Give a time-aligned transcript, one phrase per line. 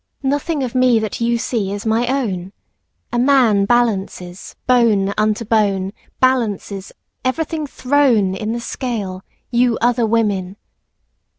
[0.23, 2.53] Nothing of me that you see is my own;
[3.13, 6.91] A man balances, bone unto bone Balances,
[7.23, 10.55] everything thrown In the scale, you other women.